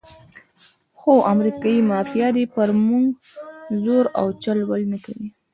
[0.99, 3.05] خو امریکایي مافیا دې پر موږ
[3.83, 5.27] زور او چل ول نه کوي.